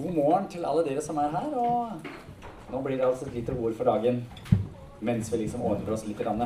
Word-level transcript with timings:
God 0.00 0.14
morgen 0.16 0.46
til 0.48 0.64
alle 0.64 0.80
dere 0.86 1.02
som 1.04 1.18
er 1.20 1.32
her. 1.34 1.50
Og 1.60 2.06
nå 2.72 2.78
blir 2.80 2.96
det 2.96 3.04
altså 3.04 3.26
et 3.26 3.34
lite 3.36 3.52
ord 3.52 3.74
for 3.76 3.84
dagen 3.84 4.22
mens 5.04 5.28
vi 5.32 5.42
liksom 5.42 5.64
ordner 5.64 5.92
oss 5.92 6.06
litt. 6.06 6.16
Grann. 6.20 6.40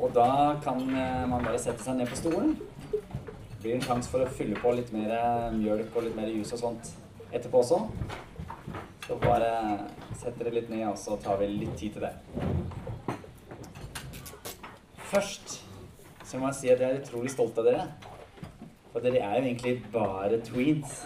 Og 0.00 0.12
da 0.12 0.56
kan 0.64 0.80
eh, 0.80 1.24
man 1.28 1.44
bare 1.44 1.60
sette 1.60 1.84
seg 1.84 1.96
ned 1.96 2.10
på 2.12 2.18
stolen. 2.20 2.54
Det 2.92 3.62
blir 3.62 3.76
en 3.78 3.86
sjanse 3.86 4.12
for 4.12 4.24
å 4.24 4.34
fylle 4.38 4.56
på 4.60 4.72
litt 4.76 4.92
mer 4.92 5.14
mjølk 5.56 5.96
og 5.96 6.08
litt 6.08 6.16
mer 6.18 6.28
jus 6.32 6.52
og 6.56 6.60
sånt 6.60 6.92
etterpå 7.30 7.62
også. 7.62 7.80
Så 9.06 9.16
bare 9.22 9.50
sett 10.18 10.36
dere 10.40 10.52
litt 10.58 10.68
ned, 10.72 10.84
og 10.90 10.98
så 11.00 11.16
tar 11.22 11.40
vi 11.40 11.48
litt 11.54 11.76
tid 11.80 11.96
til 11.96 12.04
det. 12.04 12.12
Først 15.08 15.60
så 16.26 16.40
må 16.40 16.50
jeg 16.50 16.60
si 16.60 16.72
at 16.74 16.84
jeg 16.84 16.90
er 16.90 17.00
utrolig 17.00 17.32
stolt 17.32 17.56
av 17.62 17.68
dere. 17.70 17.88
For 18.96 19.04
dere 19.04 19.18
er 19.20 19.34
jo 19.36 19.44
egentlig 19.44 19.82
bare 19.92 20.38
tweens. 20.40 21.02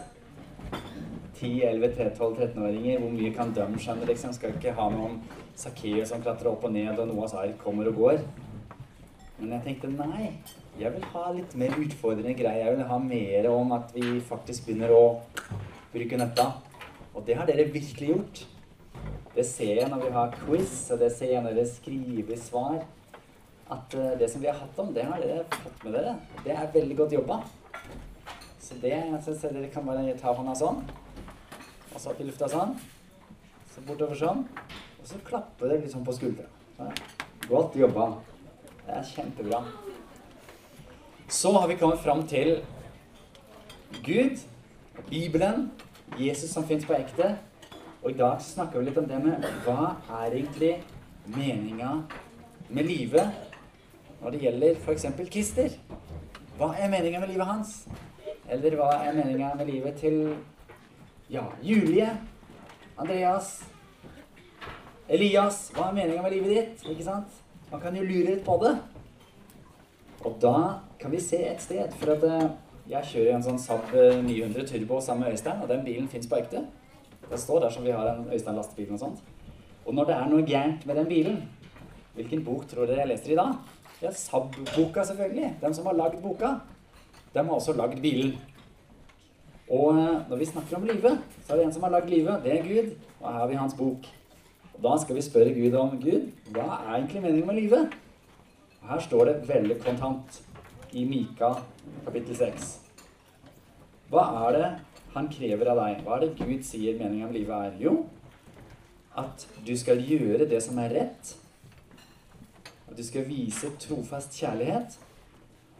10, 1.40 1.48
11, 1.64 1.88
12, 2.18 2.36
13-åringer. 2.36 3.00
Hvor 3.02 3.10
mye 3.10 3.32
kan 3.34 3.50
de 3.56 3.64
skjønne? 3.82 4.06
liksom? 4.06 4.30
Skal 4.36 4.52
ikke 4.54 4.76
ha 4.76 4.84
noen 4.94 5.16
Sakkeus 5.58 6.12
som 6.12 6.22
klatrer 6.22 6.52
opp 6.52 6.68
og 6.68 6.70
ned, 6.70 6.92
og 6.94 7.08
Noahs 7.10 7.34
ark 7.34 7.56
kommer 7.58 7.90
og 7.90 7.98
går. 7.98 8.22
Men 9.40 9.56
jeg 9.56 9.64
tenkte 9.64 9.90
nei, 9.90 10.28
jeg 10.78 10.94
vil 10.94 11.10
ha 11.16 11.24
litt 11.34 11.58
mer 11.58 11.74
utfordrende 11.82 12.38
greier. 12.38 12.68
Jeg 12.68 12.78
vil 12.78 12.90
ha 12.92 13.02
mer 13.08 13.50
om 13.50 13.74
at 13.74 13.90
vi 13.98 14.20
faktisk 14.30 14.68
begynner 14.68 14.94
å 14.94 15.04
bruke 15.90 16.22
nøtta. 16.22 16.46
Og 17.10 17.26
det 17.26 17.40
har 17.40 17.50
dere 17.50 17.66
virkelig 17.74 18.14
gjort. 18.14 18.44
Det 19.34 19.50
ser 19.50 19.80
jeg 19.80 19.90
når 19.90 20.06
vi 20.06 20.16
har 20.20 20.36
quiz, 20.44 20.76
og 20.94 21.02
det 21.02 21.10
ser 21.18 21.34
jeg 21.34 21.42
når 21.42 21.58
dere 21.58 21.74
skriver 21.74 22.38
svar 22.38 22.84
at 23.66 23.98
uh, 23.98 24.12
det 24.18 24.30
som 24.30 24.42
vi 24.42 24.46
har 24.46 24.62
hatt 24.62 24.78
om, 24.78 24.94
det 24.94 25.10
har 25.10 25.18
dere 25.18 25.42
fått 25.58 25.88
med 25.88 25.98
dere. 25.98 26.20
Det 26.46 26.54
er 26.54 26.70
veldig 26.78 27.02
godt 27.02 27.18
jobba. 27.18 27.46
Så 28.70 28.76
det 28.78 29.20
så, 29.24 29.34
så 29.34 29.48
dere 29.50 29.66
kan 29.74 29.82
bare 29.82 30.12
ta 30.14 30.30
hånda 30.30 30.52
sånn, 30.54 30.76
og 31.90 31.96
så 31.98 32.12
opp 32.12 32.20
i 32.22 32.26
lufta 32.28 32.46
sånn. 32.46 32.76
Så 33.66 33.82
bortover 33.82 34.14
sånn. 34.14 34.44
Og 35.00 35.08
så 35.10 35.16
klapper 35.26 35.72
dere 35.72 35.82
litt 35.82 35.90
sånn 35.90 36.04
på 36.06 36.14
skuldra. 36.14 36.46
Godt 37.48 37.74
jobba. 37.80 38.04
Det 38.84 38.94
er 38.94 39.08
kjempebra. 39.08 39.64
Så 41.34 41.50
har 41.56 41.66
vi 41.66 41.78
kommet 41.80 41.98
fram 42.04 42.22
til 42.30 42.60
Gud, 44.06 44.38
Bibelen, 45.08 45.66
Jesus 46.20 46.52
som 46.54 46.66
fins 46.68 46.86
på 46.86 46.94
ekte. 46.94 47.32
Og 48.04 48.12
i 48.12 48.18
dag 48.20 48.38
snakker 48.44 48.78
vi 48.78 48.86
litt 48.86 49.00
om 49.02 49.08
det 49.10 49.18
med 49.24 49.48
hva 49.64 49.96
er 50.20 50.28
egentlig 50.28 50.76
meninga 51.26 51.96
med 52.70 52.86
livet 52.86 53.34
når 54.20 54.36
det 54.36 54.44
gjelder 54.46 54.78
f.eks. 54.78 55.08
Christer. 55.26 55.74
Hva 56.54 56.70
er 56.78 56.94
meninga 56.94 57.24
med 57.24 57.34
livet 57.34 57.50
hans? 57.50 57.74
Eller 58.50 58.74
hva 58.74 58.88
er 58.98 59.14
meninga 59.14 59.52
med 59.54 59.68
livet 59.70 60.00
til 60.00 60.16
ja, 61.30 61.44
Julie, 61.62 62.08
Andreas, 62.98 63.60
Elias? 65.06 65.68
Hva 65.76 65.90
er 65.90 65.98
meninga 66.00 66.24
med 66.24 66.34
livet 66.34 66.56
ditt? 66.56 66.88
Ikke 66.90 67.06
sant? 67.06 67.36
Man 67.70 67.82
kan 67.82 67.94
jo 67.94 68.02
lure 68.02 68.32
litt 68.32 68.42
på 68.46 68.56
det. 68.64 68.72
Og 70.26 70.34
da 70.42 70.56
kan 70.98 71.14
vi 71.14 71.22
se 71.22 71.38
et 71.46 71.62
sted. 71.62 71.94
For 72.00 72.16
at 72.16 72.26
eh, 72.26 72.48
jeg 72.90 73.10
kjører 73.12 73.36
en 73.36 73.46
sånn 73.46 73.62
Saab 73.62 73.94
900 73.94 74.66
Turbo 74.66 74.98
sammen 75.04 75.28
med 75.28 75.36
Øystein, 75.36 75.62
og 75.62 75.70
den 75.70 75.86
bilen 75.86 76.10
fins 76.10 76.26
på 76.26 76.40
ekte. 76.40 76.64
Det 77.30 77.38
står 77.38 77.62
der 77.62 77.76
som 77.76 77.86
vi 77.86 77.94
har 77.94 78.10
en 78.10 78.26
Øystein 78.34 78.58
lastebil 78.58 78.90
og 78.96 78.98
sånt. 79.04 79.22
Og 79.86 79.94
når 79.94 80.10
det 80.10 80.16
er 80.16 80.26
noe 80.32 80.48
gærent 80.48 80.82
med 80.90 80.98
den 80.98 81.08
bilen, 81.08 81.38
hvilken 82.18 82.42
bok 82.44 82.66
tror 82.66 82.90
dere 82.90 83.04
jeg 83.04 83.12
leser 83.12 83.36
i 83.36 83.38
da? 83.38 83.46
Ja, 84.02 84.10
Saab-boka, 84.10 85.06
selvfølgelig. 85.06 85.54
Den 85.62 85.74
som 85.76 85.86
har 85.86 85.94
lagd 86.02 86.18
boka. 86.24 86.56
De 87.34 87.42
har 87.42 87.54
også 87.54 87.76
lagd 87.78 88.00
bilen. 88.02 88.34
Og 89.70 89.94
eh, 89.94 90.28
når 90.28 90.36
vi 90.36 90.48
snakker 90.50 90.76
om 90.76 90.86
livet, 90.88 91.18
så 91.44 91.52
er 91.52 91.60
det 91.60 91.66
en 91.66 91.72
som 91.76 91.86
har 91.86 91.94
lagd 91.94 92.10
livet. 92.10 92.42
Det 92.44 92.54
er 92.56 92.66
Gud. 92.66 92.92
Og 93.20 93.26
her 93.28 93.38
har 93.38 93.48
vi 93.50 93.58
hans 93.60 93.76
bok. 93.78 94.08
Og 94.74 94.82
da 94.84 94.94
skal 95.02 95.18
vi 95.18 95.22
spørre 95.22 95.54
Gud 95.54 95.74
om 95.78 95.98
Gud, 96.00 96.30
hva 96.54 96.66
er 96.80 96.94
egentlig 96.98 97.22
meningen 97.22 97.46
med 97.46 97.60
livet? 97.60 97.98
Og 98.80 98.88
her 98.88 99.02
står 99.04 99.24
det 99.28 99.48
veldig 99.48 99.76
kontant 99.84 100.40
i 100.96 101.04
Mika 101.04 101.52
kapittel 102.06 102.36
6. 102.36 102.70
Hva 104.10 104.24
er 104.46 104.56
det 104.56 104.70
han 105.14 105.28
krever 105.30 105.70
av 105.70 105.82
deg? 105.84 106.00
Hva 106.06 106.16
er 106.16 106.24
det 106.24 106.32
Gud 106.40 106.64
sier 106.66 106.96
meningen 106.98 107.28
med 107.28 107.36
livet 107.36 107.68
er? 107.68 107.76
Jo, 107.82 107.94
at 109.20 109.46
du 109.66 109.74
skal 109.78 110.02
gjøre 110.02 110.48
det 110.48 110.62
som 110.64 110.78
er 110.82 110.96
rett 110.96 111.36
at 112.90 112.96
du 112.98 113.04
skal 113.06 113.26
vise 113.28 113.70
trofast 113.78 114.34
kjærlighet 114.40 114.96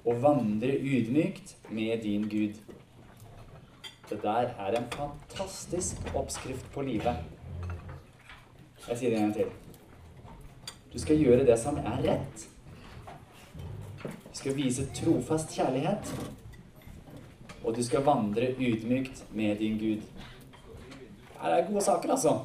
og 0.05 0.22
vandre 0.22 0.72
ydmykt 0.78 1.56
med 1.71 2.03
din 2.03 2.28
Gud. 2.28 2.61
Det 4.11 4.22
der 4.22 4.50
er 4.59 4.77
en 4.77 4.87
fantastisk 4.93 5.97
oppskrift 6.15 6.72
på 6.72 6.83
livet. 6.83 7.16
Jeg 8.88 8.99
sier 8.99 9.11
det 9.11 9.19
en 9.19 9.28
gang 9.28 9.34
til. 9.34 9.47
Du 10.93 10.99
skal 10.99 11.21
gjøre 11.21 11.47
det 11.47 11.59
som 11.61 11.77
er 11.78 12.00
rett. 12.03 12.47
Du 14.03 14.34
skal 14.34 14.56
vise 14.56 14.88
trofast 14.94 15.55
kjærlighet. 15.55 16.15
Og 17.65 17.77
du 17.77 17.82
skal 17.84 18.03
vandre 18.03 18.55
ydmykt 18.59 19.25
med 19.37 19.59
din 19.61 19.78
Gud. 19.78 20.03
Her 21.41 21.50
er 21.50 21.69
gode 21.69 21.84
saker, 21.84 22.11
altså. 22.11 22.38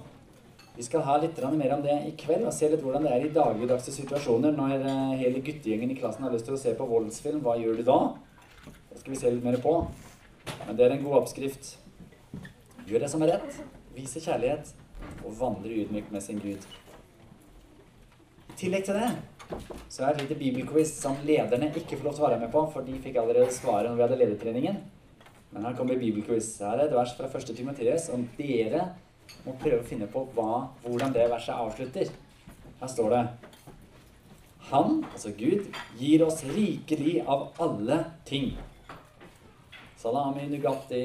Vi 0.75 0.83
skal 0.83 1.05
ha 1.07 1.15
litt 1.21 1.37
mer 1.55 1.73
om 1.77 1.83
det 1.85 1.93
i 2.03 2.11
kveld 2.19 2.43
og 2.43 2.53
se 2.53 2.67
litt 2.67 2.81
hvordan 2.83 3.05
det 3.07 3.11
er 3.15 3.23
i 3.23 3.31
dagligdagse 3.31 3.93
situasjoner. 3.95 4.51
Når 4.57 4.73
eh, 4.81 5.13
hele 5.21 5.39
guttegjengen 5.39 5.93
i 5.93 5.95
klassen 5.95 6.25
har 6.27 6.33
lyst 6.33 6.49
til 6.49 6.57
å 6.57 6.59
se 6.59 6.73
på 6.75 6.87
voldsfilm, 6.89 7.39
hva 7.45 7.55
gjør 7.61 7.79
du 7.79 7.85
da? 7.87 7.99
Det 8.89 8.99
skal 8.99 9.13
vi 9.13 9.19
se 9.21 9.31
litt 9.31 9.45
mer 9.45 9.55
på. 9.63 9.77
Men 10.65 10.75
det 10.75 10.83
er 10.85 10.97
en 10.97 11.05
god 11.05 11.21
oppskrift. 11.21 11.77
Gjør 12.89 13.05
det 13.05 13.11
som 13.13 13.23
er 13.23 13.37
rett. 13.37 13.61
Vise 13.95 14.19
kjærlighet. 14.19 14.73
Og 15.23 15.37
vandre 15.39 15.71
ydmykt 15.71 16.11
med 16.11 16.25
sin 16.25 16.43
Gud. 16.43 16.67
I 18.51 18.59
tillegg 18.59 18.85
til 18.87 18.99
det 18.99 19.13
så 19.93 20.03
er 20.03 20.15
det 20.15 20.15
et 20.15 20.21
lite 20.25 20.39
bibelquiz 20.39 20.91
som 20.97 21.17
lederne 21.23 21.69
ikke 21.77 21.99
får 21.99 22.07
lov 22.07 22.15
til 22.17 22.23
å 22.23 22.27
være 22.27 22.39
med 22.41 22.49
på, 22.51 22.63
for 22.73 22.85
de 22.87 22.95
fikk 23.03 23.19
allerede 23.21 23.53
svaret 23.53 23.91
når 23.91 23.99
vi 23.99 24.05
hadde 24.07 24.19
ledertreningen. 24.23 24.79
Men 25.53 25.67
her 25.69 25.75
kommer 25.77 25.99
bibelquiz. 26.01 26.49
Her 26.59 26.79
er 26.79 26.87
et 26.89 26.95
vers 26.97 27.13
fra 27.15 27.29
1. 27.29 27.51
Timoteus 27.55 28.09
om 28.11 28.25
dere 28.35 28.89
må 29.45 29.55
prøve 29.61 29.81
å 29.81 29.87
finne 29.87 30.07
på 30.11 30.23
hva, 30.35 30.67
hvordan 30.83 31.13
det 31.15 31.27
verset 31.31 31.55
avslutter. 31.55 32.09
Her 32.79 32.91
står 32.91 33.11
det 33.13 33.23
Han, 34.71 35.03
altså 35.13 35.29
Gud, 35.37 35.67
gir 35.99 36.23
oss 36.25 36.41
rikelig 36.43 37.19
av 37.29 37.51
alle 37.61 37.99
ting. 38.25 38.55
Salami, 40.01 40.47
Nugatti, 40.49 41.03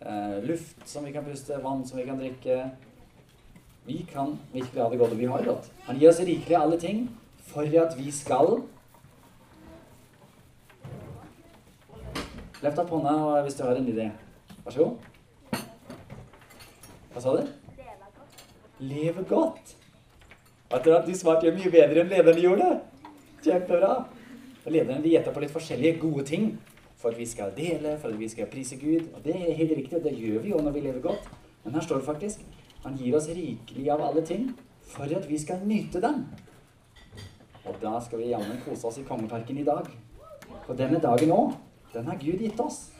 eh, 0.00 0.36
luft 0.44 0.84
som 0.88 1.04
vi 1.04 1.12
kan 1.12 1.24
puste, 1.24 1.56
vann 1.64 1.86
som 1.88 1.98
vi 1.98 2.04
kan 2.04 2.20
drikke. 2.20 2.58
Vi 3.86 4.04
kan 4.12 4.38
virkelig 4.52 4.82
ha 4.82 4.90
det 4.90 4.98
godt, 5.00 5.12
og 5.12 5.18
vi 5.18 5.32
har 5.32 5.38
det 5.38 5.48
godt. 5.48 5.70
Han 5.86 5.98
gir 5.98 6.10
oss 6.10 6.20
rikelig 6.20 6.56
av 6.56 6.68
alle 6.68 6.80
ting 6.80 7.08
for 7.48 7.64
at 7.64 7.98
vi 7.98 8.10
skal 8.12 8.62
Løft 12.64 12.78
opp 12.80 12.94
hånda 12.94 13.42
hvis 13.44 13.58
du 13.58 13.62
har 13.66 13.76
en 13.76 13.88
idé. 13.90 14.06
Vær 14.64 14.72
så 14.72 14.84
god. 14.86 15.13
Hva 17.14 17.22
sa 17.22 17.32
du? 17.38 17.46
Leve 17.78 18.10
godt. 18.18 18.44
Leve 18.82 19.22
godt. 19.30 19.74
At 20.74 20.86
du 21.06 21.12
svarte 21.14 21.52
mye 21.54 21.70
bedre 21.70 22.02
enn 22.02 22.10
lederne 22.10 22.42
gjorde. 22.42 22.70
Kjempebra. 23.44 23.92
Og 24.64 24.72
lederne 24.74 25.02
de 25.04 25.12
gjetta 25.12 25.30
på 25.30 25.44
litt 25.44 25.54
forskjellige 25.54 26.00
gode 26.02 26.24
ting. 26.26 26.48
For 26.98 27.12
at 27.12 27.20
vi 27.20 27.26
skal 27.30 27.52
dele, 27.54 27.94
for 28.02 28.10
at 28.10 28.18
vi 28.18 28.28
skal 28.32 28.48
prise 28.50 28.80
Gud. 28.80 29.12
Og 29.14 29.22
det 29.22 29.36
er 29.36 29.54
helt 29.60 29.76
riktig, 29.78 30.00
og 30.00 30.02
det 30.02 30.16
gjør 30.18 30.42
vi 30.42 30.50
jo 30.50 30.62
når 30.64 30.74
vi 30.74 30.82
lever 30.88 31.04
godt. 31.04 31.28
Men 31.62 31.78
her 31.78 31.86
står 31.86 32.02
det 32.02 32.08
faktisk 32.08 32.42
Han 32.84 32.98
gir 32.98 33.14
oss 33.16 33.30
rikelig 33.32 33.86
av 33.94 34.02
alle 34.04 34.20
ting 34.26 34.50
for 34.84 35.08
at 35.08 35.28
vi 35.28 35.38
skal 35.38 35.62
nyte 35.64 36.02
dem. 36.02 36.26
Og 37.64 37.78
da 37.80 37.94
skal 38.04 38.20
vi 38.20 38.32
jammen 38.34 38.58
kose 38.66 38.90
oss 38.90 38.98
i 39.00 39.06
Kongeparken 39.08 39.56
i 39.62 39.64
dag. 39.64 39.86
Og 40.66 40.76
denne 40.76 41.00
dagen 41.00 41.32
òg, 41.32 41.54
den 41.94 42.10
har 42.10 42.18
Gud 42.20 42.42
gitt 42.44 42.60
oss. 42.60 42.90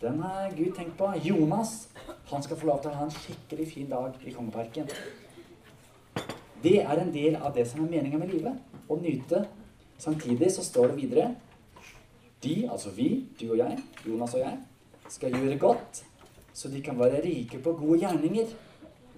Den 0.00 0.20
har 0.20 0.50
Gud 0.56 0.74
tenkt 0.76 0.98
på. 0.98 1.12
Jonas 1.22 1.88
han 2.30 2.42
skal 2.42 2.56
få 2.56 2.68
lov 2.68 2.82
til 2.82 2.92
å 2.92 2.98
ha 3.00 3.06
en 3.08 3.14
skikkelig 3.14 3.64
fin 3.66 3.88
dag 3.90 4.14
i 4.22 4.30
Kongeparken. 4.30 4.86
Det 6.62 6.76
er 6.84 7.00
en 7.02 7.10
del 7.14 7.38
av 7.40 7.56
det 7.56 7.64
som 7.66 7.82
er 7.82 7.90
meninga 7.96 8.20
med 8.20 8.30
livet. 8.30 8.60
Å 8.86 8.98
nyte. 9.00 9.42
Samtidig 9.98 10.52
så 10.54 10.62
står 10.62 10.92
det 10.92 11.00
videre 11.00 11.24
De, 12.38 12.68
altså 12.70 12.92
vi, 12.94 13.08
du 13.40 13.48
og 13.48 13.58
jeg, 13.58 13.80
Jonas 14.06 14.36
og 14.38 14.44
jeg, 14.44 14.60
skal 15.10 15.34
gjøre 15.34 15.56
godt, 15.58 16.04
så 16.54 16.70
de 16.70 16.78
kan 16.84 16.94
være 17.00 17.24
rike 17.24 17.58
på 17.58 17.72
gode 17.80 17.98
gjerninger. 18.04 18.52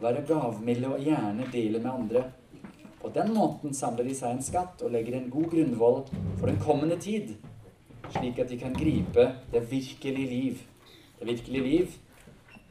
Være 0.01 0.25
gavmilde 0.25 0.95
og 0.95 1.05
gjerne 1.05 1.51
dele 1.53 1.83
med 1.83 1.91
andre. 1.93 2.25
På 3.03 3.13
den 3.13 3.35
måten 3.37 3.77
samler 3.77 4.09
de 4.09 4.17
seg 4.17 4.33
en 4.33 4.45
skatt 4.45 4.81
og 4.81 4.97
legger 4.97 5.19
en 5.19 5.29
god 5.33 5.53
grunnvoll 5.53 6.03
for 6.39 6.49
den 6.49 6.61
kommende 6.65 6.97
tid, 7.01 7.35
slik 8.17 8.41
at 8.41 8.49
de 8.49 8.57
kan 8.61 8.73
gripe 8.73 9.29
det 9.53 9.67
virkelige 9.69 10.33
liv. 10.33 10.67
Det 11.21 11.29
virkelige 11.29 11.63
liv 11.63 11.87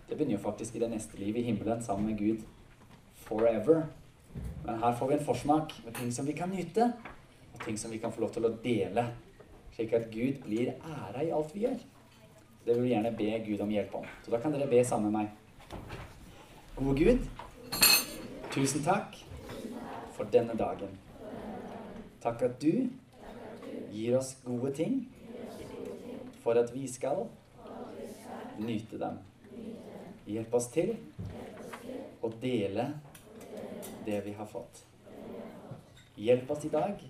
det 0.09 0.17
begynner 0.17 0.33
jo 0.33 0.41
faktisk 0.41 0.75
i 0.75 0.79
det 0.79 0.89
neste 0.89 1.17
livet 1.17 1.39
i 1.39 1.51
himmelen 1.51 1.83
sammen 1.85 2.07
med 2.09 2.17
Gud 2.17 2.37
forever. 3.13 3.83
Men 4.65 4.79
her 4.79 4.95
får 4.97 5.07
vi 5.07 5.13
en 5.13 5.25
forsmak 5.25 5.73
med 5.85 5.93
ting 5.93 6.13
som 6.13 6.27
vi 6.27 6.33
kan 6.33 6.49
nyte, 6.49 6.93
og 7.53 7.59
ting 7.65 7.79
som 7.79 7.91
vi 7.91 7.97
kan 7.97 8.11
få 8.11 8.21
lov 8.21 8.31
til 8.33 8.45
å 8.45 8.55
dele, 8.63 9.03
slik 9.75 9.93
at 9.93 10.09
Gud 10.09 10.41
blir 10.47 10.71
æra 10.81 11.21
i 11.21 11.29
alt 11.29 11.53
vi 11.53 11.67
gjør. 11.67 11.77
Det 12.65 12.75
vil 12.75 12.83
vi 12.83 12.89
gjerne 12.89 13.11
be 13.17 13.27
Gud 13.45 13.61
om 13.61 13.69
hjelp 13.69 13.93
om. 14.01 14.07
Så 14.25 14.33
da 14.33 14.39
kan 14.41 14.53
dere 14.53 14.69
be 14.69 14.81
sammen 14.85 15.11
med 15.11 15.19
meg. 15.19 15.29
Gode 16.75 16.97
Gud, 16.97 17.29
tusen 18.49 18.81
takk 18.83 19.13
for 20.17 20.25
denne 20.33 20.57
dagen. 20.57 20.97
Takk 22.21 22.41
at 22.49 22.57
du 22.61 22.89
gir 23.93 24.17
oss 24.17 24.33
gode 24.45 24.73
ting 24.73 25.03
for 26.41 26.57
at 26.57 26.73
vi 26.73 26.87
skal 26.89 27.27
nyte 28.63 28.99
dem. 29.01 29.17
Hjelp 30.29 30.53
oss 30.53 30.69
til 30.73 30.93
å 32.21 32.29
dele 32.41 32.85
det 34.05 34.21
vi 34.25 34.35
har 34.37 34.49
fått. 34.49 34.83
Hjelp 36.19 36.51
oss 36.51 36.65
i 36.67 36.71
dag 36.73 37.01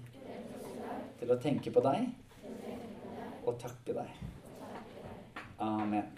til 1.20 1.32
å 1.34 1.40
tenke 1.42 1.74
på 1.74 1.84
deg 1.84 2.10
og 3.46 3.56
takke 3.62 3.96
deg. 3.98 4.18
Amen. 5.60 6.12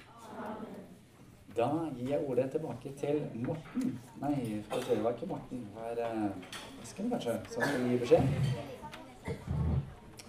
Da 1.55 1.67
gir 1.97 2.13
jeg 2.13 2.25
ordet 2.27 2.51
tilbake 2.51 2.91
til 2.99 3.23
Morten. 3.33 3.99
Nei, 4.21 4.35
skal 4.65 4.79
vi 4.79 4.85
se, 4.85 4.95
det 4.95 5.03
var 5.03 5.15
ikke 5.17 5.31
Morten. 5.31 5.65
Det 5.67 5.81
var 5.81 5.99
uh, 6.15 7.09
kanskje, 7.11 7.39
som 7.51 7.89
gi 7.89 7.97
beskjed. 7.99 8.23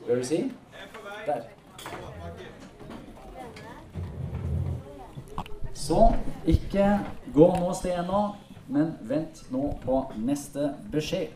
Vil 0.06 0.18
du 0.18 0.24
si? 0.24 0.40
Der. 1.26 1.46
Så 5.74 6.12
ikke 6.48 6.98
gå 7.34 7.48
noe 7.56 7.74
sted 7.76 7.96
ennå, 8.02 8.22
men 8.72 8.92
vent 9.08 9.42
nå 9.52 9.72
på 9.82 10.02
neste 10.20 10.72
beskjed. 10.92 11.32